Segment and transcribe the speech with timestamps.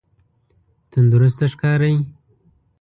[0.91, 1.93] تندرسته ښکاری؟